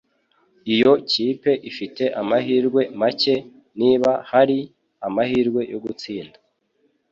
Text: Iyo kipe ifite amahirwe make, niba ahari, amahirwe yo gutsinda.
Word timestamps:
Iyo 0.73 0.91
kipe 1.11 1.51
ifite 1.69 2.03
amahirwe 2.21 2.81
make, 2.99 3.35
niba 3.79 4.11
ahari, 4.23 4.59
amahirwe 5.07 5.61
yo 5.71 5.79
gutsinda. 5.85 6.37